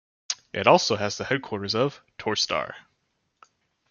[0.51, 2.73] It also has the headquarters of Torstar.